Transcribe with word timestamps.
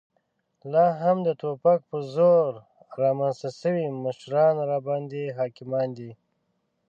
لا 0.71 0.85
هم 1.01 1.17
د 1.27 1.29
توپک 1.41 1.79
په 1.89 1.97
زور 2.15 2.51
رامنځته 3.01 3.49
شوي 3.59 3.85
مشران 4.03 4.55
راباندې 4.69 5.23
حاکمان 5.37 5.87
دي. 5.97 6.11